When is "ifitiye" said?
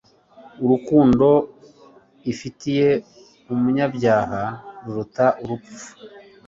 2.31-2.89